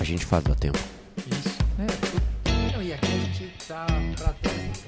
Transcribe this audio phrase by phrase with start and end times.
[0.00, 0.78] A gente faz dar tempo.
[1.18, 1.58] Isso.
[1.78, 4.84] É, não, e aqui a gente tá pra trás.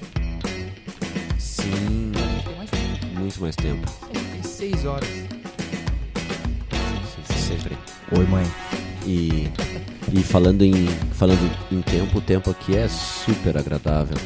[1.37, 3.05] Sim, A mais tempo.
[3.19, 3.91] muito mais tempo.
[4.09, 5.07] A gente tem seis horas.
[7.47, 7.77] Sempre.
[8.17, 8.45] Oi, mãe.
[9.05, 9.49] E,
[10.11, 11.39] e falando, em, falando
[11.71, 14.17] em tempo, o tempo aqui é super agradável.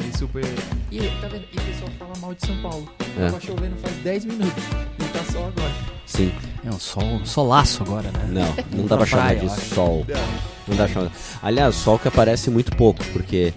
[0.00, 0.44] E super.
[0.90, 1.44] E tá vendo?
[1.52, 2.90] E o pessoal fala mal de São Paulo.
[3.18, 3.26] É.
[3.26, 4.64] Tava chovendo faz 10 minutos.
[4.98, 5.95] E tá só agora.
[6.06, 6.32] Sim.
[6.64, 8.28] É um sol, solaço agora, né?
[8.70, 10.06] Não, não dá pra chamar de sol.
[10.68, 11.12] Não dá pra chamar.
[11.42, 13.52] Aliás, sol que aparece muito pouco, porque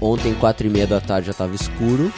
[0.00, 2.12] ontem, quatro e meia da tarde, já tava escuro.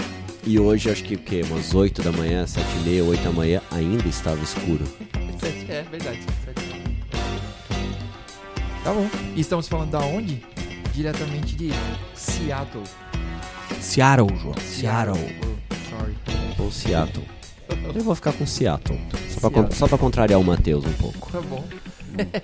[0.46, 1.42] E hoje, acho que o quê?
[1.50, 4.84] Umas 8 da manhã, sete e meia, 8 da manhã, ainda estava escuro.
[5.40, 6.20] Sete- É verdade.
[8.82, 9.08] Tá bom.
[9.34, 10.42] E estamos falando da onde?
[10.92, 11.72] Diretamente de
[12.14, 12.84] Seattle.
[13.80, 14.54] Seattle, João.
[14.60, 15.18] Seattle.
[15.42, 16.14] Oh, sorry.
[16.58, 17.24] Ou Seattle.
[17.94, 19.00] Eu vou ficar com Seattle.
[19.40, 21.30] Só pra, só pra contrariar o Matheus um pouco.
[21.30, 21.64] Tá bom.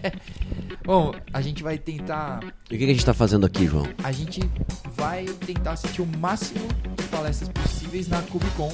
[0.84, 2.40] bom, a gente vai tentar.
[2.70, 3.86] E o que, a gente tá fazendo aqui, João?
[4.02, 4.40] A gente
[4.96, 8.72] vai tentar assistir o máximo de palestras possíveis na KubeCon.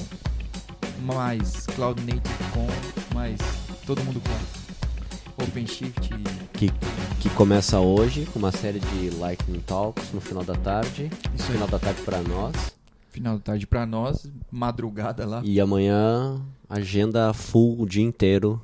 [1.03, 2.67] Mais Cloud Native Con,
[3.13, 3.37] mais
[3.85, 6.09] todo mundo com OpenShift.
[6.53, 6.71] Que,
[7.19, 11.11] que começa hoje com uma série de Lightning Talks no final da tarde.
[11.35, 11.53] Isso aí.
[11.53, 12.76] Final da tarde pra nós.
[13.17, 15.41] Final da tarde pra nós, madrugada lá.
[15.43, 18.61] E amanhã, agenda full o dia inteiro.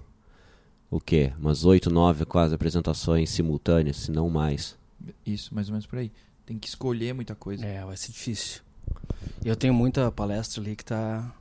[0.92, 1.34] O quê?
[1.40, 4.78] Umas 8, 9 quase apresentações simultâneas, se não mais.
[5.26, 6.12] Isso, mais ou menos por aí.
[6.46, 7.66] Tem que escolher muita coisa.
[7.66, 8.62] É, vai ser difícil.
[9.44, 11.34] E eu tenho muita palestra ali que tá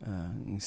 [0.00, 0.58] ah, em,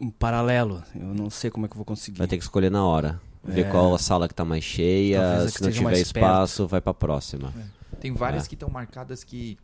[0.00, 0.82] em paralelo.
[0.94, 2.16] Eu não sei como é que eu vou conseguir.
[2.16, 3.20] Vai ter que escolher na hora.
[3.42, 3.70] Ver É.
[3.70, 5.46] qual a sala que tá mais cheia.
[5.50, 7.52] Se não tiver espaço, vai pra próxima.
[8.00, 8.48] Tem várias É.
[8.48, 9.58] que estão marcadas que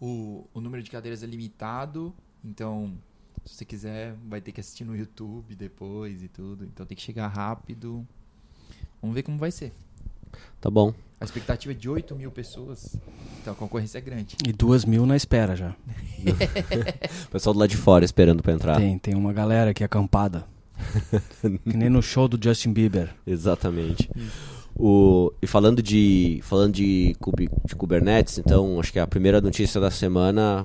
[0.00, 2.14] o, o número de cadeiras é limitado.
[2.44, 2.94] Então,
[3.44, 6.64] se você quiser, vai ter que assistir no YouTube depois e tudo.
[6.64, 8.06] Então tem que chegar rápido.
[9.00, 9.72] Vamos ver como vai ser.
[10.60, 10.92] Tá bom.
[11.20, 12.96] A expectativa é de 8 mil pessoas.
[13.40, 14.36] Então a concorrência é grande.
[14.46, 15.74] E duas mil na espera já.
[17.26, 18.76] O pessoal do lado de fora esperando pra entrar.
[18.76, 20.46] Tem, tem uma galera aqui acampada.
[21.64, 23.14] que nem no show do Justin Bieber.
[23.26, 24.08] Exatamente.
[24.78, 27.16] O, e falando de falando de,
[27.66, 30.64] de Kubernetes, então acho que a primeira notícia da semana,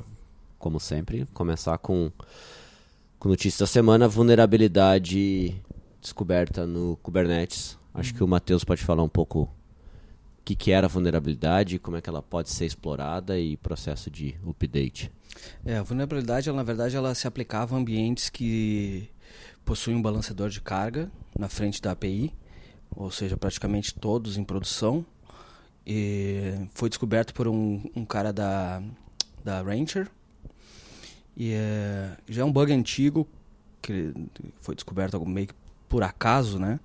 [0.59, 2.11] como sempre, começar com,
[3.17, 5.59] com notícia da semana, vulnerabilidade
[5.99, 7.75] descoberta no Kubernetes.
[7.91, 9.49] Acho que o Matheus pode falar um pouco o
[10.45, 14.35] que, que era a vulnerabilidade, como é que ela pode ser explorada e processo de
[14.45, 15.09] update.
[15.65, 19.09] É, a vulnerabilidade, ela, na verdade, ela se aplicava a ambientes que
[19.65, 22.33] possuem um balanceador de carga na frente da API,
[22.95, 25.05] ou seja, praticamente todos em produção.
[25.85, 28.81] E foi descoberto por um, um cara da,
[29.43, 30.09] da Rancher.
[31.35, 33.27] E é, já é um bug antigo,
[33.81, 34.13] que
[34.61, 35.53] foi descoberto meio que
[35.93, 36.79] por acaso, né?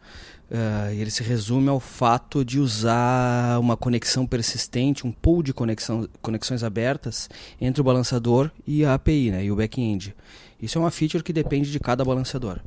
[0.92, 6.06] E ele se resume ao fato de usar uma conexão persistente, um pool de conexão,
[6.20, 10.14] conexões abertas entre o balanceador e a API, né, e o back-end.
[10.60, 12.58] Isso é uma feature que depende de cada balanceador.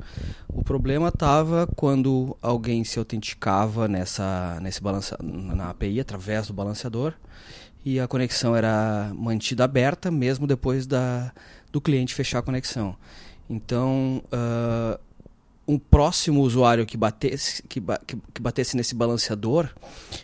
[0.48, 7.12] O problema estava quando alguém se autenticava nessa, nesse balança, na API através do balanceador
[7.84, 11.32] e a conexão era mantida aberta mesmo depois da,
[11.70, 12.96] do cliente fechar a conexão.
[13.50, 14.98] Então, ah,
[15.68, 19.68] um próximo usuário que batesse, que, ba- que, batesse nesse balanceador,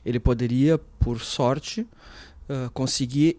[0.07, 1.87] ele poderia, por sorte,
[2.49, 3.39] ah, conseguir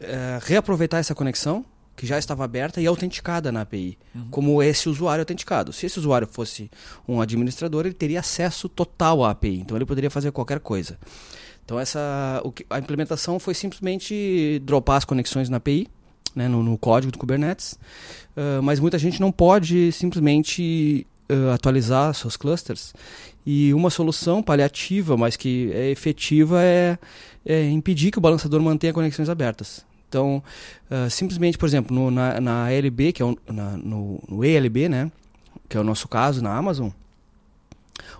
[0.00, 1.64] eh, reaproveitar essa conexão
[1.98, 3.98] que já estava aberta e autenticada na API,
[4.30, 5.72] como esse usuário autenticado.
[5.72, 6.70] Se esse usuário fosse
[7.06, 10.96] um administrador, ele teria acesso total à API, então ele poderia fazer qualquer coisa.
[11.64, 15.88] Então essa, que- a implementação foi simplesmente dropar as conexões na API,
[16.34, 17.78] né, no, no código do Kubernetes,
[18.36, 22.92] ah, mas muita gente não pode simplesmente ah, atualizar seus clusters.
[23.44, 26.98] E uma solução paliativa, mas que é efetiva, é,
[27.44, 29.84] é impedir que o balanceador mantenha conexões abertas.
[30.08, 30.42] Então,
[30.90, 34.88] ah, simplesmente, por exemplo, no, na, na ALB, que é o- na- no, no ELB,
[34.88, 35.10] né,
[35.68, 36.88] que é o nosso caso na Amazon,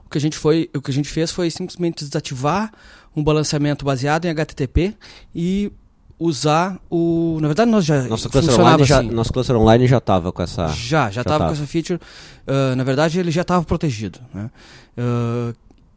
[0.05, 2.73] o que a gente foi, o que a gente fez foi simplesmente desativar
[3.17, 4.95] um balanceamento baseado em HTTP
[5.35, 5.73] e
[6.19, 9.11] usar o, na verdade nós já Nosso cluster, online já, assim.
[9.11, 10.67] nosso cluster online já estava com essa.
[10.69, 11.45] Já, já estava tava.
[11.47, 12.01] com essa feature.
[12.47, 14.19] Ah, na verdade, ele já estava protegido.
[14.35, 14.51] Né?
[14.97, 15.53] Ah,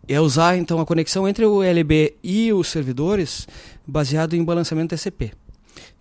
[0.08, 3.48] é usar então a conexão entre o LB e os servidores
[3.88, 5.32] baseado em balanceamento TCP.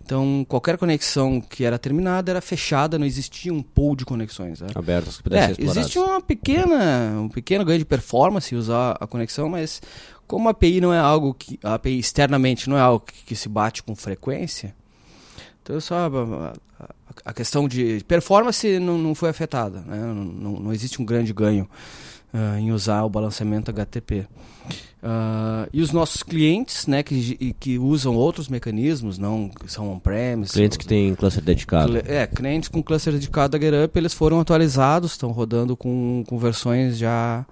[0.03, 4.59] Então, qualquer conexão que era terminada era fechada, não existia um pool de conexões.
[4.61, 4.67] né?
[4.75, 9.05] Abertos que pudessem É, ser existe uma pequena, um pequeno ganho de performance usar a
[9.07, 9.81] conexão, mas
[10.27, 13.35] como a API não é algo que a API externamente não é algo que, que
[13.35, 14.73] se bate com frequência,
[15.61, 16.53] então só a, a-
[17.25, 19.97] a questão de performance não, não foi afetada, né?
[19.97, 21.69] não, não, não existe um grande ganho
[22.33, 24.27] uh, em usar o balanceamento HTTP.
[25.01, 30.53] Uh, e os nossos clientes, né, que, que usam outros mecanismos, não são on-premise.
[30.53, 31.97] Clientes que têm cluster dedicado.
[32.05, 36.97] É, clientes com cluster dedicado a GetUp, eles foram atualizados, estão rodando com, com versões
[36.99, 37.43] já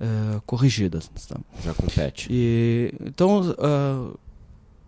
[0.00, 1.10] uh, corrigidas.
[1.28, 1.36] Tá?
[1.64, 2.28] Já com patch.
[2.30, 4.16] E, então, uh,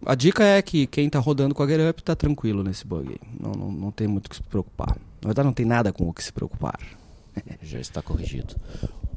[0.07, 3.19] a dica é que quem está rodando com a GetUp está tranquilo nesse bug.
[3.41, 4.97] Não, não, não tem muito o que se preocupar.
[5.21, 6.79] Na verdade, não tem nada com o que se preocupar.
[7.61, 8.55] já está corrigido.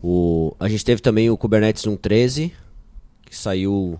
[0.09, 2.53] O, a gente teve também o Kubernetes 1.13
[3.25, 3.99] que saiu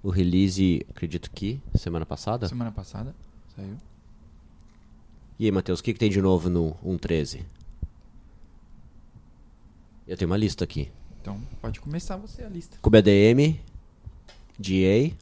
[0.00, 2.46] o release, acredito que, semana passada?
[2.46, 3.12] Semana passada,
[3.56, 3.76] saiu.
[5.36, 7.44] E aí, Matheus, o que, que tem de novo no 1.13?
[10.06, 10.92] Eu tenho uma lista aqui.
[11.20, 12.78] Então, pode começar você a lista.
[12.80, 13.58] KubeADM,
[14.60, 15.12] GA.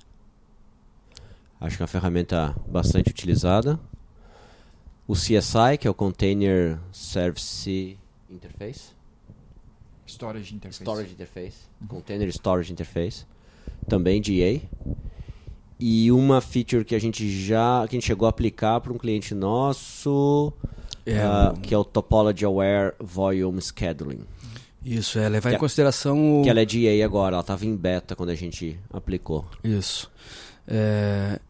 [1.58, 3.80] Acho que é uma ferramenta bastante utilizada.
[5.08, 7.98] O CSI, que é o Container Service
[8.28, 8.96] Interface.
[10.06, 10.82] Storage Interface.
[10.82, 11.56] Storage Interface.
[11.80, 11.88] Uhum.
[11.88, 13.24] Container Storage Interface
[13.88, 14.60] também de EA.
[15.78, 18.98] E uma feature que a gente já que a gente chegou a aplicar para um
[18.98, 20.52] cliente nosso,
[21.04, 24.20] é, uh, que é o Topology Aware Volume Scheduling.
[24.82, 26.42] Isso, é levar que em consideração o...
[26.44, 29.44] Que ela é de EA agora, ela estava em beta quando a gente aplicou.
[29.62, 30.10] Isso.
[30.66, 31.40] É,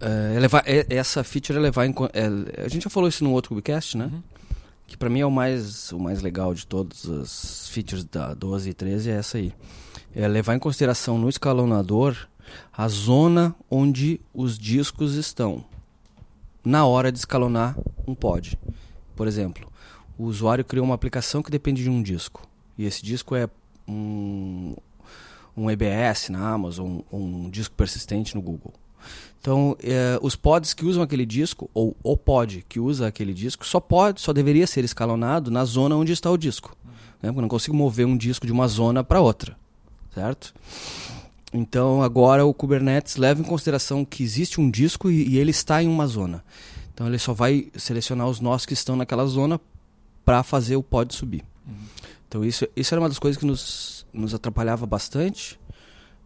[0.00, 3.32] é, levar, é, essa feature é levar em é, A gente já falou isso no
[3.32, 4.06] outro webcast, né?
[4.06, 4.22] Uhum.
[4.88, 8.70] Que para mim é o mais, o mais legal de todas as features da 12
[8.70, 9.54] e 13 é essa aí
[10.14, 12.16] é levar em consideração no escalonador
[12.72, 15.64] a zona onde os discos estão
[16.64, 17.76] na hora de escalonar
[18.06, 18.58] um pod.
[19.14, 19.70] Por exemplo,
[20.18, 22.46] o usuário criou uma aplicação que depende de um disco.
[22.76, 23.48] E esse disco é
[23.86, 24.74] um,
[25.56, 28.72] um EBS na Amazon, um disco persistente no Google.
[29.40, 33.64] Então, é, os pods que usam aquele disco, ou o pod que usa aquele disco,
[33.64, 36.76] só pode, só deveria ser escalonado na zona onde está o disco.
[37.22, 37.28] Né?
[37.28, 39.56] Porque eu não consigo mover um disco de uma zona para outra
[40.18, 40.54] certo?
[41.52, 45.82] Então agora o Kubernetes leva em consideração que existe um disco e, e ele está
[45.82, 46.44] em uma zona.
[46.92, 49.60] Então ele só vai selecionar os nós que estão naquela zona
[50.24, 51.44] para fazer o pod subir.
[51.66, 51.74] Uhum.
[52.28, 55.58] Então isso, isso era uma das coisas que nos, nos atrapalhava bastante,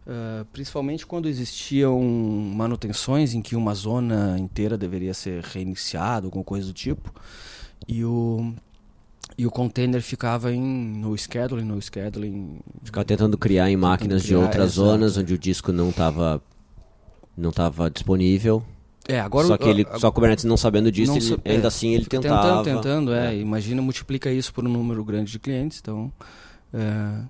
[0.07, 6.67] uh, principalmente quando existiam manutenções em que uma zona inteira deveria ser reiniciada, alguma coisa
[6.67, 7.13] do tipo.
[7.87, 8.53] E o
[9.37, 12.59] e o container ficava em, no scheduling, no scheduling.
[12.83, 14.87] Ficava tentando criar em máquinas criar, de outras exato.
[14.89, 16.41] zonas onde o disco não estava
[17.35, 18.63] não tava disponível.
[19.07, 21.65] É, agora só que ele, a, só o Kubernetes não sabendo disso, não, ele, ainda
[21.65, 22.63] é, assim ele tentava.
[22.63, 23.35] Tentando, tentando, é.
[23.35, 23.39] é.
[23.39, 26.11] Imagina multiplica isso por um número grande de clientes, então
[26.73, 27.25] é,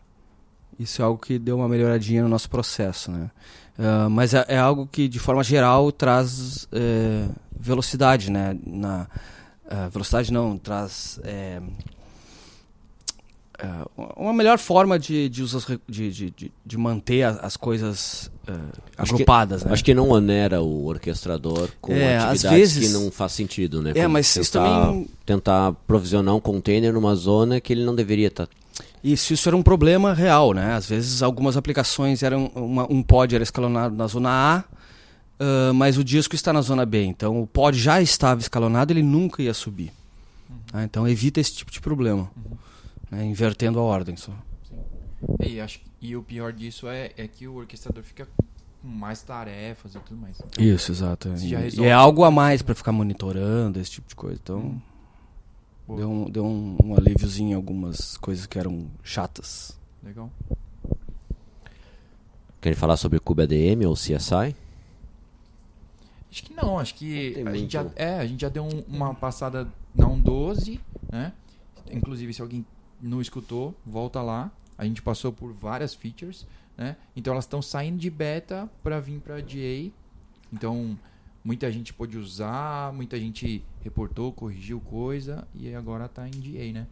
[0.84, 3.30] isso é algo que deu uma melhoradinha no nosso processo, né?
[3.78, 7.26] Uh, mas é, é, algo que de forma geral traz é,
[7.60, 8.56] velocidade, né?
[8.66, 9.08] Na
[9.66, 11.60] uh, velocidade não traz é,
[14.18, 15.46] uma melhor forma de, de,
[15.88, 19.58] de, de, de manter as coisas uh, agrupadas.
[19.58, 19.74] Acho que, né?
[19.74, 23.94] acho que não onera o orquestrador com é, atividades vezes, que não faz sentido, né?
[23.96, 25.08] É, mas tentar, isso também...
[25.26, 28.48] tentar provisionar um container numa zona que ele não deveria estar.
[28.48, 28.54] Tá...
[29.04, 30.74] Isso, isso era um problema real, né?
[30.74, 34.64] Às vezes algumas aplicações eram uma, um pod era escalonado na zona A,
[35.44, 37.04] uh, mas o disco está na zona B.
[37.04, 39.92] Então o pod já estava escalonado, ele nunca ia subir.
[40.50, 40.56] Uhum.
[40.72, 40.84] Tá?
[40.84, 42.32] Então evita esse tipo de problema.
[42.38, 42.58] Uhum
[43.14, 44.34] né, invertendo a ordem só.
[45.40, 48.27] E, acho, e o pior disso é, é que o orquestrador fica
[48.82, 50.42] com mais tarefas e tudo mais.
[50.58, 51.30] Isso, exato.
[51.38, 54.39] E, e, é algo a mais para ficar monitorando esse tipo de coisa.
[54.44, 54.82] Então,
[55.88, 55.96] hum.
[55.96, 59.80] deu, um, deu um, um alíviozinho em algumas coisas que eram chatas.
[60.04, 60.32] Legal.
[62.62, 64.56] Querem falar sobre KubeADM ou CSI?
[66.32, 69.13] Acho que não, acho que a gente, já, é, a gente já deu um, uma
[69.13, 70.80] passada na 1.12,
[71.12, 71.32] né?
[71.92, 72.66] Inclusive, se alguém
[73.02, 74.52] não escutou, volta lá.
[74.78, 76.96] A gente passou por várias features, né?
[77.16, 79.92] Então elas estão saindo de beta para vir para GA.
[80.52, 80.98] Então
[81.44, 86.88] muita gente pôde usar, muita gente reportou, corrigiu coisa e agora está em GA, né?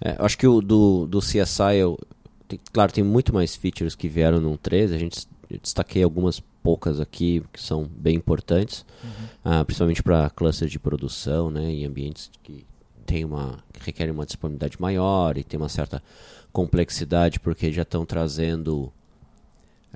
[0.00, 1.98] É, acho que o do, do CSI, eu,
[2.46, 4.94] tem, claro, tem muito mais features que vieram no 13.
[4.94, 9.60] A gente eu destaquei algumas poucas aqui que são bem importantes, uhum.
[9.60, 12.66] uh, principalmente para clusters de produção, né, em ambientes que
[13.04, 16.02] tem uma requer uma disponibilidade maior e tem uma certa
[16.50, 18.90] complexidade porque já estão trazendo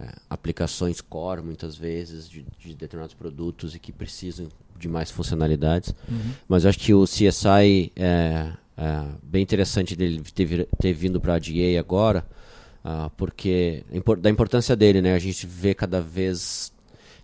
[0.00, 5.93] é, aplicações core muitas vezes de, de, determinados produtos e que precisam de mais funcionalidades.
[6.09, 6.33] Uhum.
[6.49, 11.38] Mas acho que o CSI é, é bem interessante dele ter, ter vindo para a
[11.38, 12.25] DA agora,
[12.85, 13.85] uh, porque
[14.21, 15.14] da importância dele, né?
[15.14, 16.73] A gente vê cada vez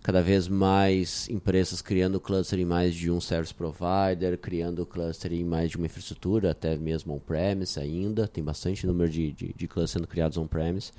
[0.03, 5.43] cada vez mais empresas criando cluster em mais de um service provider, criando cluster em
[5.43, 8.27] mais de uma infraestrutura, até mesmo on-premise ainda.
[8.27, 10.91] Tem bastante número de, de, de clusters sendo criados on-premise.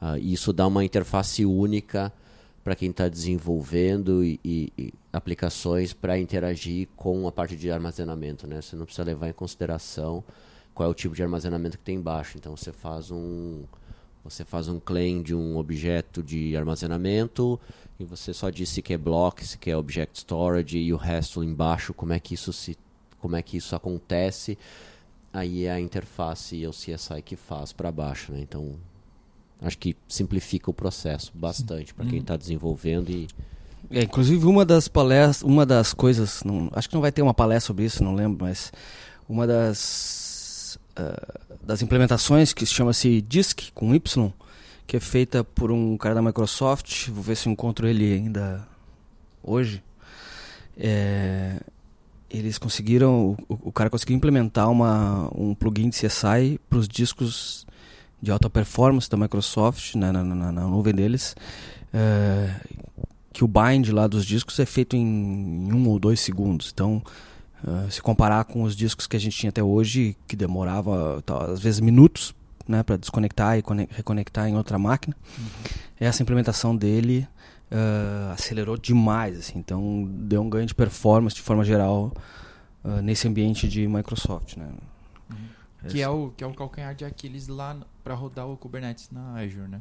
[0.00, 2.12] Uh, isso dá uma interface única
[2.62, 8.46] para quem está desenvolvendo e, e, e aplicações para interagir com a parte de armazenamento.
[8.46, 8.60] Né?
[8.60, 10.22] Você não precisa levar em consideração
[10.74, 12.36] qual é o tipo de armazenamento que tem embaixo.
[12.36, 13.64] Então você faz um
[14.22, 17.58] você faz um claim de um objeto de armazenamento
[17.98, 21.94] e você só diz se quer block, se quer object storage e o resto embaixo,
[21.94, 22.76] como é que isso se
[23.20, 24.58] como é que isso acontece.
[25.32, 28.40] Aí é a interface e o CSI que faz para baixo, né?
[28.40, 28.76] Então
[29.60, 32.38] acho que simplifica o processo bastante para quem está uhum.
[32.38, 33.28] desenvolvendo e
[33.90, 37.32] é, inclusive uma das palestras, uma das coisas, não, acho que não vai ter uma
[37.32, 38.70] palestra sobre isso, não lembro, mas
[39.26, 44.32] uma das uh, das implementações que chama-se Disk com Y,
[44.86, 47.08] que é feita por um cara da Microsoft.
[47.08, 48.66] Vou ver se encontro ele ainda
[49.42, 49.82] hoje.
[50.78, 51.60] É,
[52.30, 57.66] eles conseguiram, o, o, cara conseguiu implementar uma, um plugin de CSI para os discos
[58.20, 61.36] de alta performance da Microsoft na, na, na, na nuvem deles.
[61.92, 62.54] É,
[63.32, 65.00] que o bind lá dos discos é feito em,
[65.68, 66.70] em um ou dois segundos.
[66.74, 67.00] Então,
[67.62, 71.22] uh, se comparar com os discos que a gente tinha até hoje, que demorava
[71.52, 72.34] às vezes minutos
[72.66, 75.44] né, para desconectar e reconectar em outra máquina, uhum.
[76.00, 77.28] essa implementação dele
[77.70, 79.38] uh, acelerou demais.
[79.38, 82.12] Assim, então, deu um ganho de performance de forma geral
[82.84, 84.56] uh, nesse ambiente de Microsoft.
[84.56, 84.66] Né?
[85.30, 85.36] Uhum.
[85.86, 89.34] Que, é o, que é o calcanhar de Aquiles lá para rodar o Kubernetes na
[89.34, 89.80] Azure, né?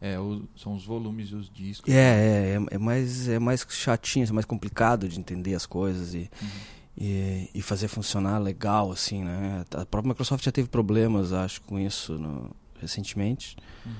[0.00, 1.92] É, o, são os volumes e os discos.
[1.92, 6.14] É, é, é, é, mais, é mais chatinho, é mais complicado de entender as coisas
[6.14, 6.48] e, uhum.
[6.96, 9.64] e, e, fazer funcionar legal, assim, né?
[9.74, 13.56] A própria Microsoft já teve problemas, acho, com isso no, recentemente.
[13.84, 13.92] Uhum.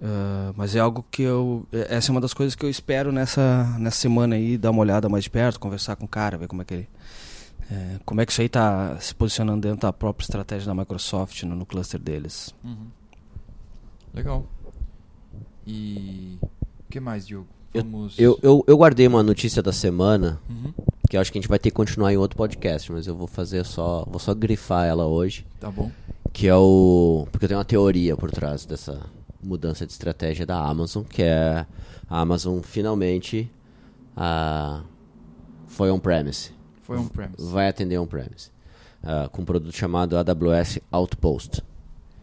[0.00, 1.66] Uh, mas é algo que eu.
[1.72, 4.80] É, essa é uma das coisas que eu espero nessa, nessa semana aí, dar uma
[4.80, 6.88] olhada mais de perto, conversar com o cara, ver como é que ele.
[7.70, 11.44] É, como é que isso aí está se posicionando dentro da própria estratégia da Microsoft
[11.44, 12.52] no, no cluster deles.
[12.64, 12.88] Uhum.
[14.12, 14.44] Legal.
[15.64, 17.46] E o que mais, Diogo?
[17.72, 18.18] Vamos...
[18.18, 20.72] Eu, eu, eu, guardei uma notícia da semana uhum.
[21.08, 23.14] que eu acho que a gente vai ter que continuar em outro podcast, mas eu
[23.14, 24.04] vou fazer só.
[24.10, 25.46] Vou só grifar ela hoje.
[25.60, 25.92] Tá bom.
[26.32, 27.28] Que é o.
[27.30, 29.00] Porque eu tenho uma teoria por trás dessa
[29.40, 31.64] mudança de estratégia da Amazon, que é
[32.08, 33.48] a Amazon finalmente
[34.16, 34.82] a,
[35.68, 36.52] foi on-premise.
[36.90, 37.52] Foi on-premise.
[37.52, 38.50] Vai atender on-premise.
[39.00, 41.62] Uh, com um produto chamado AWS Outpost.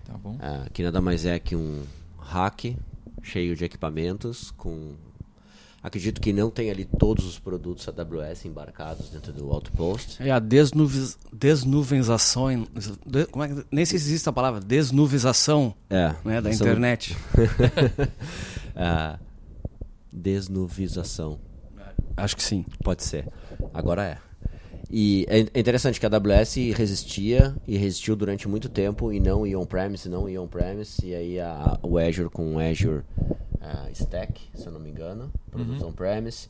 [0.05, 0.33] Tá bom.
[0.33, 1.83] Uh, que nada mais é que um
[2.19, 2.75] hack
[3.23, 4.95] cheio de equipamentos, com
[5.81, 10.21] acredito que não tem ali todos os produtos AWS embarcados dentro do Outpost.
[10.21, 12.67] É a desnuviz, desnuvização,
[13.05, 17.15] de, como é, nem sei se existe a palavra, desnuvização é, né, da internet.
[18.75, 19.17] a
[20.11, 21.39] desnuvização.
[22.17, 22.65] Acho que sim.
[22.83, 23.29] Pode ser.
[23.73, 24.26] Agora é.
[24.89, 29.45] E é, é interessante que a AWS resistia e resistiu durante muito tempo e não
[29.45, 31.05] ia on-premise, não ia on-premise.
[31.05, 33.03] E aí a, o Azure com o Azure
[33.61, 35.89] uh, Stack, se eu não me engano, produtos uhum.
[35.89, 36.47] on-premise.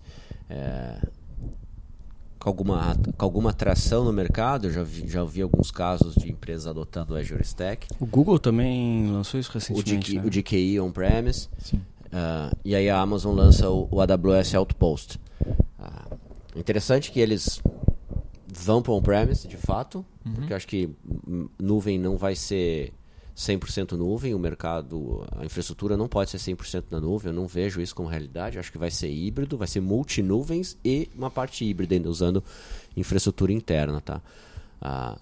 [0.50, 1.00] É,
[2.39, 6.32] com alguma, com alguma atração no mercado, eu já vi, já vi alguns casos de
[6.32, 7.88] empresas adotando o Azure Stack.
[8.00, 10.12] O Google também lançou isso recentemente.
[10.12, 10.27] O, né?
[10.27, 11.50] o DKI on-premise.
[11.74, 15.20] Uh, e aí a Amazon lança o, o AWS Outpost.
[15.41, 16.17] Uh,
[16.56, 17.62] interessante que eles
[18.58, 20.34] vão para on-premise, de fato, uhum.
[20.34, 20.90] porque eu acho que
[21.60, 22.92] nuvem não vai ser
[23.36, 27.80] 100% nuvem, o mercado, a infraestrutura não pode ser 100% na nuvem, eu não vejo
[27.80, 31.64] isso como realidade, eu acho que vai ser híbrido, vai ser multi-nuvens e uma parte
[31.64, 32.44] híbrida ainda usando
[32.96, 34.22] infraestrutura interna, tá?
[34.82, 35.18] Ah,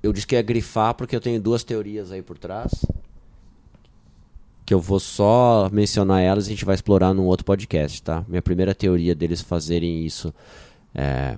[0.00, 2.86] eu disse que ia grifar porque eu tenho duas teorias aí por trás,
[4.64, 8.24] que eu vou só mencionar elas e a gente vai explorar num outro podcast, tá?
[8.28, 10.32] Minha primeira teoria deles fazerem isso
[10.94, 11.36] é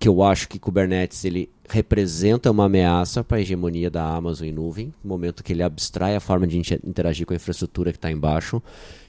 [0.00, 4.52] que eu acho que Kubernetes ele representa uma ameaça para a hegemonia da Amazon em
[4.52, 8.10] nuvem, no momento que ele abstrai a forma de interagir com a infraestrutura que está
[8.10, 8.62] embaixo.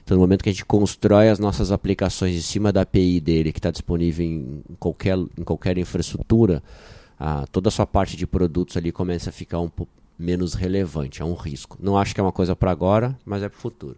[0.04, 3.54] Então, no momento que a gente constrói as nossas aplicações em cima da API dele,
[3.54, 6.62] que está disponível em qualquer, em qualquer infraestrutura,
[7.18, 11.22] ah, toda a sua parte de produtos ali começa a ficar um pouco menos relevante,
[11.22, 11.78] é um risco.
[11.80, 13.96] Não acho que é uma coisa para agora, mas é para o futuro.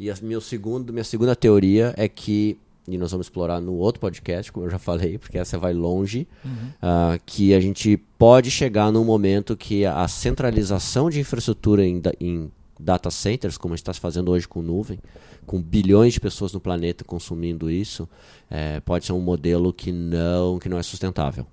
[0.00, 2.58] E a meu segundo, minha segunda teoria é que
[2.88, 6.26] e nós vamos explorar no outro podcast, como eu já falei, porque essa vai longe,
[6.44, 6.50] uhum.
[6.50, 12.50] uh, que a gente pode chegar num momento que a centralização de infraestrutura em, em
[12.78, 14.98] data centers, como a gente está fazendo hoje com nuvem,
[15.46, 18.08] com bilhões de pessoas no planeta consumindo isso,
[18.50, 21.46] é, pode ser um modelo que não, que não é sustentável.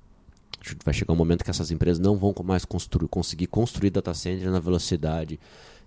[0.84, 4.52] Vai chegar um momento que essas empresas não vão mais construir, conseguir construir data centers
[4.52, 5.40] na velocidade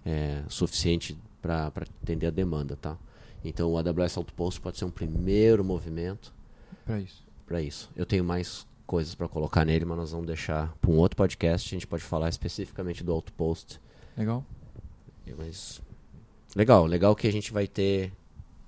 [0.06, 2.96] é, suficiente para atender a demanda, tá?
[3.48, 6.32] Então o AWS Outpost pode ser um primeiro movimento
[6.84, 7.24] Pra isso.
[7.46, 7.90] para isso.
[7.96, 11.68] Eu tenho mais coisas para colocar nele, mas nós vamos deixar para um outro podcast.
[11.68, 13.80] A gente pode falar especificamente do Outpost.
[14.16, 14.44] Legal?
[15.36, 15.80] Mas
[16.56, 18.12] legal, legal que a gente vai ter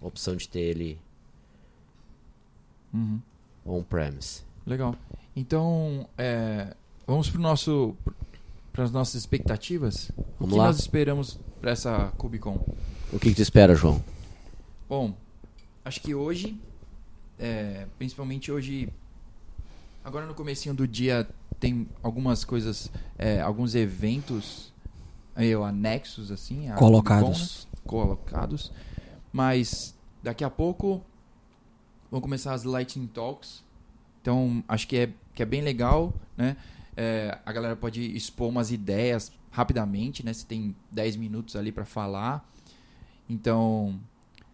[0.03, 0.99] a opção de ter ele
[2.93, 3.21] Uhum.
[3.65, 4.43] on-premise.
[4.67, 4.95] Legal.
[5.35, 6.75] Então, é,
[7.07, 7.95] vamos pro nosso
[8.73, 10.11] para as nossas expectativas.
[10.17, 10.67] o Vamos que lá.
[10.67, 12.59] nós esperamos para essa KubeCon?
[13.13, 14.03] O que, que tu espera, João?
[14.91, 15.15] Bom,
[15.85, 16.61] acho que hoje,
[17.39, 18.93] é, principalmente hoje,
[20.03, 21.31] agora no comecinho do dia
[21.61, 24.73] tem algumas coisas, é, alguns eventos
[25.37, 27.69] aí, anexos assim, Colocados.
[27.73, 27.81] Né?
[27.87, 28.73] colocados,
[29.33, 29.95] mas
[30.25, 31.01] daqui a pouco
[32.11, 33.63] vão começar as Lightning Talks,
[34.21, 36.57] então acho que é que é bem legal, né?
[36.97, 40.33] É, a galera pode expor umas ideias rapidamente, né?
[40.33, 42.45] Você tem 10 minutos ali para falar.
[43.29, 44.01] Então,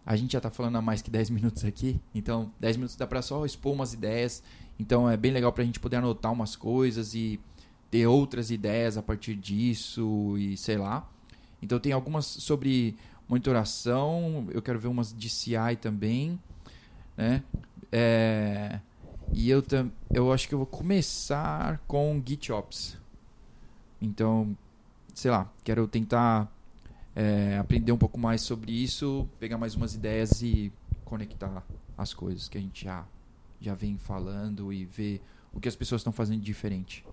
[0.07, 1.99] a gente já tá falando há mais que 10 minutos aqui.
[2.15, 4.41] Então, 10 minutos dá para só expor umas ideias.
[4.79, 7.37] Então, é bem legal pra gente poder anotar umas coisas e
[7.91, 11.05] ter outras ideias a partir disso e sei lá.
[11.61, 12.95] Então, tem algumas sobre
[13.27, 14.47] monitoração.
[14.51, 16.39] Eu quero ver umas de CI também,
[17.17, 17.43] né?
[17.91, 18.79] É,
[19.33, 19.61] e eu,
[20.09, 22.97] eu acho que eu vou começar com GitOps.
[24.01, 24.55] Então,
[25.13, 26.49] sei lá, quero tentar
[27.17, 30.71] é, aprender um pouco mais sobre isso, pegar mais umas ideias e
[31.03, 31.63] conectar
[31.97, 33.03] as coisas que a gente já,
[33.59, 35.19] já vem falando e ver
[35.51, 37.03] o que as pessoas estão fazendo diferente.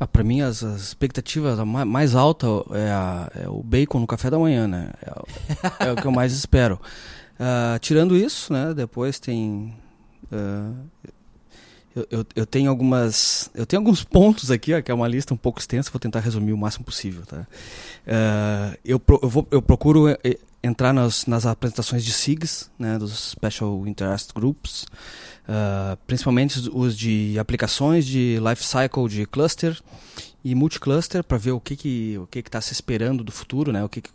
[0.00, 4.40] Ah, para mim, as, as expectativas mais alta é, é o bacon no café da
[4.40, 4.90] manhã, né?
[5.80, 6.80] É, é o que eu mais espero.
[7.36, 8.72] Ah, tirando isso, né?
[8.72, 9.76] Depois tem.
[10.30, 10.72] ah,
[11.94, 13.50] eu, eu, eu tenho algumas.
[13.54, 16.20] Eu tenho alguns pontos aqui, ó, que é uma lista um pouco extensa, vou tentar
[16.20, 17.46] resumir o máximo possível, tá?
[18.06, 22.98] Ah, eu, pro- eu, vou, eu procuro eh, entrar nas, nas apresentações de SIGs, né?
[22.98, 24.86] Dos Special Interest Groups.
[25.48, 29.78] Ah, principalmente os- de aplicações de lifecycle de cluster
[30.42, 33.82] e multicluster para ver o que que o que está se esperando do futuro, né?
[33.84, 34.10] O que, que-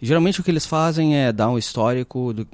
[0.00, 2.46] geralmente o que eles fazem é dar um histórico do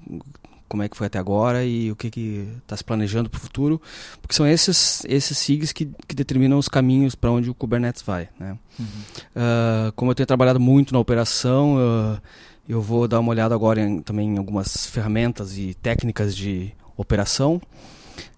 [0.70, 3.40] como é que foi até agora e o que que está se planejando para o
[3.40, 3.82] futuro,
[4.22, 8.28] porque são esses esses SIGs que, que determinam os caminhos para onde o Kubernetes vai,
[8.38, 8.56] né?
[9.34, 12.22] Ah, como eu tenho trabalhado muito na operação, ah,
[12.68, 17.60] eu vou dar uma olhada agora em, também em algumas ferramentas e técnicas de operação.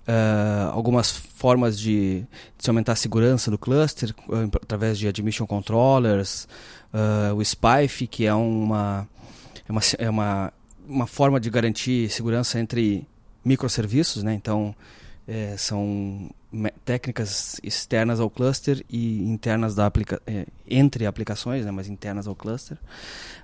[0.09, 2.21] Ah, algumas formas de,
[2.57, 4.15] de se aumentar a segurança do cluster
[4.63, 6.49] através de admission controllers,
[7.37, 9.07] o SPIFE, que é uma,
[9.69, 10.53] é uma, é uma,
[10.93, 13.07] uma forma de garantir segurança entre
[13.45, 14.35] microserviços, né?
[14.35, 14.75] então
[15.27, 16.31] eh, são
[16.85, 21.71] técnicas externas ao cluster e internas da aplica eh, entre aplicações, né?
[21.71, 22.77] mas internas ao cluster.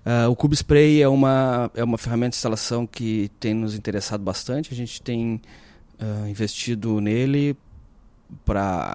[0.05, 4.73] Ah, o KubeSpray é uma, é uma ferramenta de instalação que tem nos interessado bastante.
[4.73, 5.41] A gente tem
[5.99, 7.57] ah, investido nele
[8.45, 8.95] para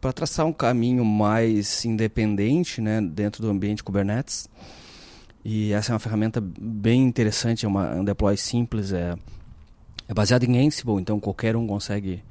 [0.00, 4.48] para traçar um caminho mais independente né, dentro do ambiente Kubernetes.
[5.44, 9.14] E essa é uma ferramenta bem interessante, é uma, um deploy simples, é,
[10.06, 12.22] é baseado em Ansible, então qualquer um consegue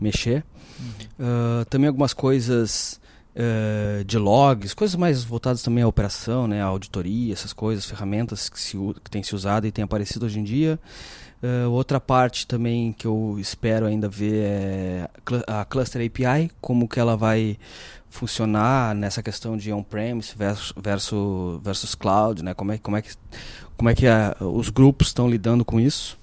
[0.00, 0.44] mexer.
[1.18, 3.00] Ah, também algumas coisas
[3.36, 8.48] eh, de logs, coisas mais voltadas também à operação, né, à auditoria, essas coisas, ferramentas
[8.48, 10.78] que, se, que têm se usado e têm aparecido hoje em dia.
[11.42, 15.10] Eh, outra parte também que eu espero ainda ver é
[15.46, 17.58] a Cluster API, como que ela vai
[18.08, 22.54] funcionar nessa questão de on-premise versus, versus, versus cloud, né?
[22.54, 23.10] Como é, como é que,
[23.76, 26.16] como é que a- os grupos estão lidando com isso.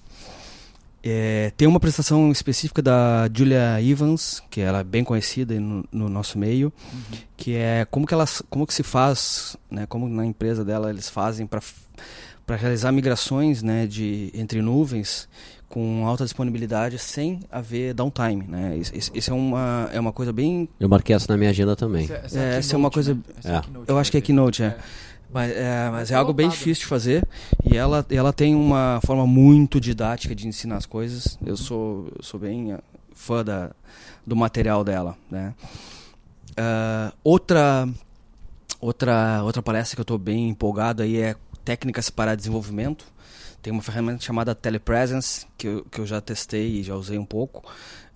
[1.04, 6.08] É, tem uma apresentação específica da Julia Evans, que ela é bem conhecida no, no
[6.10, 6.72] nosso meio,
[7.36, 11.10] que é como que, elas, como que se faz, né, como na empresa dela eles
[11.10, 11.62] fazem para
[12.46, 15.30] para realizar migrações né, de, entre nuvens
[15.70, 18.44] com alta disponibilidade sem haver downtime.
[18.46, 18.76] Né?
[18.78, 22.04] Isso, isso- é, uma, é uma coisa bem Eu marquei essa na minha agenda também.
[22.06, 23.22] Essa, essa É, essa é uma coisa- né?
[23.46, 23.62] É.
[23.62, 24.22] Keynote Eu acho que é.
[24.22, 24.78] Keynote, é.
[25.34, 27.28] Mas é, mas é algo bem difícil de fazer
[27.64, 31.40] e ela, ela tem uma forma muito didática de ensinar as coisas.
[31.46, 32.80] Eu sou, eu sou bem eh,
[33.14, 33.72] fã da,
[34.28, 35.18] do material dela.
[35.30, 35.54] Né?
[36.58, 37.88] Ah, outra,
[38.80, 43.06] outra, outra palestra que eu estou bem empolgado aí é técnicas para desenvolvimento.
[43.62, 47.26] Tem uma ferramenta chamada Telepresence, que eu, que eu já testei e já usei um
[47.26, 47.64] pouco,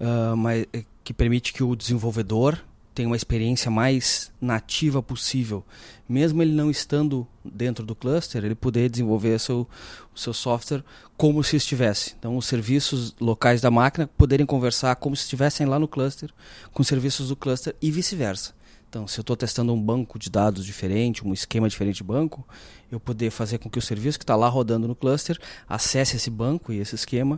[0.01, 2.59] ah, mas eh, que permite que o desenvolvedor
[2.95, 5.63] tenha uma experiência mais nativa possível.
[6.07, 9.67] Mesmo ele não estando dentro do cluster, ele poder desenvolver seu,
[10.15, 10.83] o seu software
[11.17, 12.15] como se estivesse.
[12.17, 16.29] Então, os serviços locais da máquina poderem conversar como se estivessem lá no cluster
[16.71, 18.54] com os serviços do cluster e vice-versa.
[18.95, 22.47] Então, se eu estou testando um banco de dados diferente, um esquema diferente de banco,
[22.89, 26.29] eu poder fazer com que o serviço que está lá rodando no cluster acesse esse
[26.29, 27.37] banco e esse esquema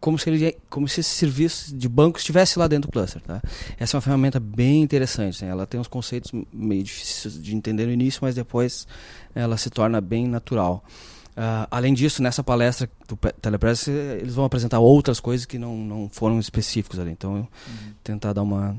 [0.00, 3.22] como se, ele, como se esse serviço de banco estivesse lá dentro do cluster.
[3.22, 3.40] Tá?
[3.78, 5.44] Essa é uma ferramenta bem interessante.
[5.44, 5.52] Né?
[5.52, 8.88] Ela tem uns conceitos meio difíceis de entender no início, mas depois
[9.32, 10.82] ela se torna bem natural.
[11.30, 16.10] Uh, além disso, nessa palestra do Telepress, eles vão apresentar outras coisas que não, não
[16.12, 17.12] foram específicos ali.
[17.12, 17.92] Então, eu uhum.
[18.02, 18.76] tentar dar uma,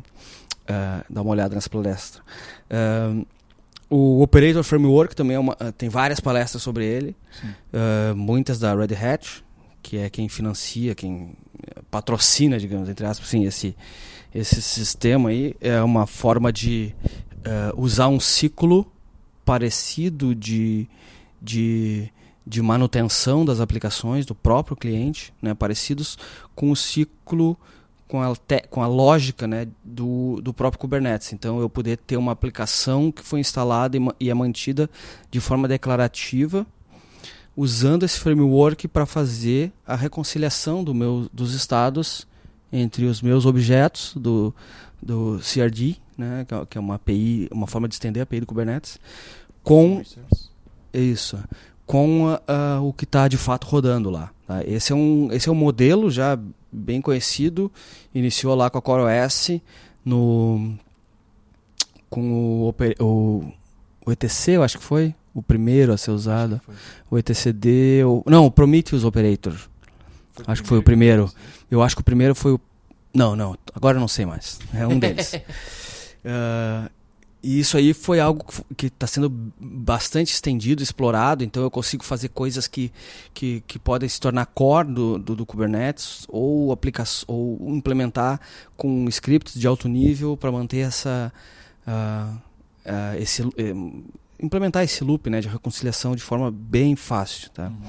[0.63, 2.21] uh, dar uma olhada nessa palestra.
[2.69, 3.25] Uh,
[3.89, 7.13] o Operator Framework também é uma, tem várias palestras sobre ele,
[8.15, 9.43] muitas da Red Hat,
[9.83, 11.33] que é quem financia, quem
[11.89, 13.75] patrocina, digamos, entre aspas, sim, esse,
[14.33, 16.95] esse sistema aí, é uma forma de
[17.75, 18.89] usar um ciclo
[19.43, 20.87] parecido de,
[21.41, 22.09] de
[22.45, 26.17] de manutenção das aplicações do próprio cliente, né, parecidos
[26.55, 27.57] com o ciclo,
[28.11, 31.31] com a, te, com a lógica né, do, do próprio Kubernetes.
[31.31, 34.89] Então, eu poder ter uma aplicação que foi instalada e, e é mantida
[35.31, 36.67] de forma declarativa,
[37.55, 42.27] usando esse framework para fazer a reconciliação do meu, dos estados
[42.69, 44.53] entre os meus objetos do,
[45.01, 48.99] do CRD, né, que é uma API, uma forma de estender a API do Kubernetes,
[49.63, 50.03] com
[50.93, 51.39] isso
[51.85, 52.39] com
[52.81, 54.31] o que está de fato rodando lá.
[54.47, 54.63] Tá?
[54.65, 56.39] Esse, é um, esse é um modelo já
[56.71, 57.71] bem conhecido,
[58.13, 59.59] iniciou lá com a CoreOS
[60.05, 60.75] no,
[62.09, 63.53] com o, o,
[64.05, 66.61] o ETC, eu acho que foi o primeiro a ser usado.
[67.09, 69.53] O ETCD, o, não, o Prometheus Operator.
[70.33, 71.31] Foi acho que foi o primeiro.
[71.69, 72.61] Eu acho que o primeiro foi o.
[73.13, 74.59] Não, não, agora eu não sei mais.
[74.73, 75.33] É um deles.
[75.33, 76.89] uh,
[77.43, 78.45] E isso aí foi algo
[78.77, 79.27] que está sendo
[79.59, 82.91] bastante estendido, explorado, então eu consigo fazer coisas que,
[83.33, 88.39] que, que podem se tornar core do, do, do Kubernetes ou, aplicar, ou implementar
[88.77, 91.33] com scripts de alto nível para manter essa.
[91.87, 92.35] Uh,
[92.85, 94.03] uh, esse, uh,
[94.39, 97.49] implementar esse loop né, de reconciliação de forma bem fácil.
[97.51, 97.69] Tá?
[97.69, 97.81] Uhum.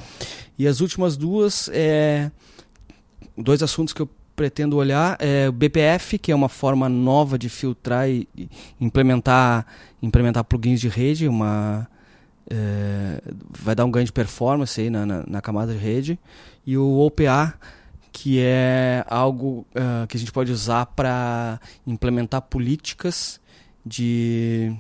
[0.58, 2.30] E as últimas duas é
[3.36, 7.48] dois assuntos que eu pretendo olhar é o BPF, que é uma forma nova de
[7.48, 8.28] filtrar e,
[8.80, 9.66] implementar,
[10.02, 11.88] implementar plugins de rede, uma,
[12.50, 16.18] é, vai dar um ganho de performance aí na, na, na, camada de rede.
[16.66, 17.54] E o OPA,
[18.10, 23.40] que é algo uh, que a gente pode usar para implementar políticas
[23.84, 24.74] de,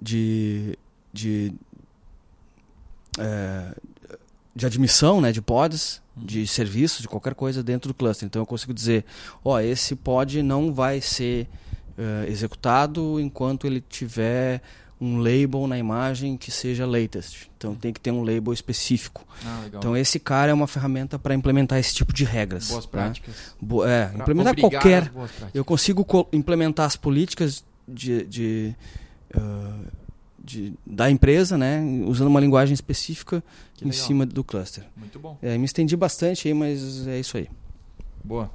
[0.00, 0.78] de,
[1.12, 1.52] de,
[3.18, 3.74] é,
[4.54, 8.26] de admissão né, de pods de serviços, de qualquer coisa dentro do cluster.
[8.26, 9.04] Então eu consigo dizer,
[9.44, 11.46] ó, oh, esse pod não vai ser
[11.98, 14.62] uh, executado enquanto ele tiver
[14.98, 17.48] um label na imagem que seja latest.
[17.58, 19.26] Então tem que ter um label específico.
[19.44, 22.68] Ah, então esse cara é uma ferramenta para implementar esse tipo de regras.
[22.68, 22.90] Boas né?
[22.90, 23.34] práticas.
[23.60, 25.12] Bo é, pra implementar qualquer.
[25.52, 28.74] Eu consigo implementar as políticas de, de
[29.36, 29.86] uh,
[30.46, 33.42] de, da empresa, né, usando uma linguagem específica
[33.84, 34.84] em cima do cluster.
[34.96, 35.36] Muito bom.
[35.42, 37.48] É, me estendi bastante aí, mas é isso aí.
[38.22, 38.50] Boa.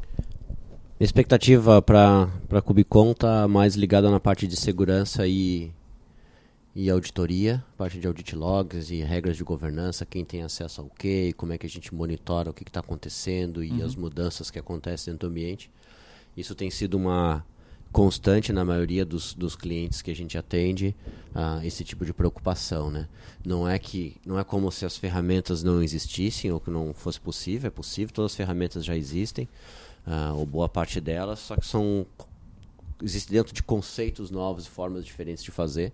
[0.98, 5.72] Minha expectativa para a Kubicon está mais ligada na parte de segurança e,
[6.74, 11.34] e auditoria, parte de audit logs e regras de governança, quem tem acesso ao que,
[11.34, 13.86] como é que a gente monitora o que está acontecendo e uhum.
[13.86, 15.70] as mudanças que acontecem dentro do ambiente.
[16.38, 17.44] Isso tem sido uma
[17.92, 20.96] constante na maioria dos, dos clientes que a gente atende
[21.36, 23.08] uh, esse tipo de preocupação né?
[23.46, 27.20] Não é que não é como se as ferramentas não existissem ou que não fosse
[27.20, 29.48] possível é possível todas as ferramentas já existem
[30.08, 32.06] uh, ou boa parte delas só que são
[33.04, 35.92] existe dentro de conceitos novos e formas diferentes de fazer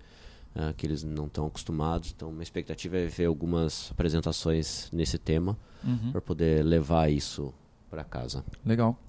[0.56, 2.14] uh, que eles não estão acostumados.
[2.16, 6.12] Então minha expectativa é ver algumas apresentações nesse tema uhum.
[6.12, 7.54] para poder levar isso
[7.90, 8.44] para casa.
[8.66, 9.00] Legal.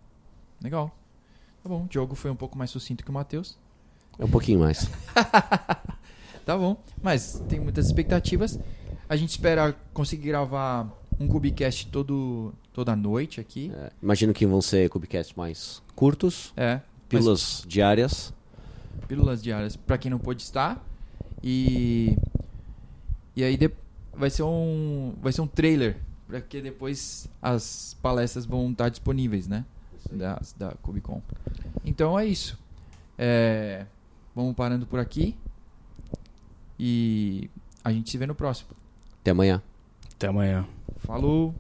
[0.63, 0.95] Legal
[1.63, 3.57] Tá bom, o Diogo foi um pouco mais sucinto que o Matheus.
[4.19, 4.89] É um pouquinho mais.
[6.45, 8.59] tá bom, mas tem muitas expectativas.
[9.09, 13.73] A gente espera conseguir gravar um Cubicast todo, toda noite aqui.
[13.75, 16.53] É, imagino que vão ser Cubicast mais curtos.
[16.57, 16.81] É.
[17.09, 18.33] Pílulas diárias.
[19.07, 20.85] Pílulas diárias para quem não pôde estar.
[21.43, 22.17] E
[23.35, 23.71] e aí de,
[24.13, 29.47] vai ser um vai ser um trailer para que depois as palestras vão estar disponíveis,
[29.49, 29.65] né?
[30.11, 31.23] Da, da Cubicon.
[31.85, 32.59] Então é isso.
[33.17, 33.87] É,
[34.35, 35.37] vamos parando por aqui.
[36.79, 37.51] E
[37.83, 38.71] a gente se vê no próximo.
[39.21, 39.63] Até amanhã.
[40.15, 40.67] Até amanhã.
[40.99, 41.55] Falou!